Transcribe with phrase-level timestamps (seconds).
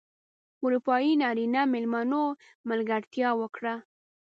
[0.63, 2.23] اروپايي نرینه مېلمنو
[2.69, 3.75] ملګرتیا وکړه.